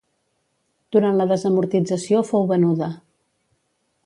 [0.95, 2.93] Durant la desamortització fou venuda.